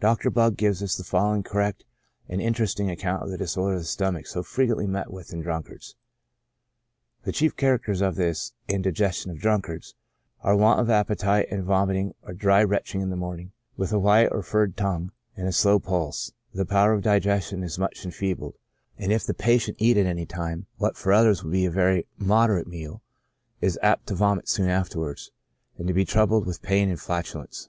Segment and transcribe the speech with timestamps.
[0.00, 0.30] Dr.
[0.30, 1.84] Budd gives us the following correct
[2.30, 5.96] and interesting account of the disorder of the stomach so frequently met with in drunkards:"
[7.24, 9.94] The chief characters of this (indigestion of drunkards)
[10.40, 14.28] are want of appetite, and vomiting or dry retching in the morning, with a white
[14.28, 18.56] or furred tongue, and a slow pulse; the power of digestion is much enfeebled,
[18.96, 22.06] and if the patient eat at any time, what for others would be a very
[22.16, 23.02] moderate meal,
[23.60, 25.30] he is apt to vomit soon afterwards,
[25.76, 27.68] and to be troubled with pain and flatulence.